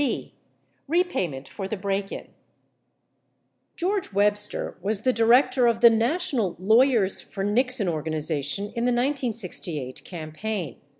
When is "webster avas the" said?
4.13-5.13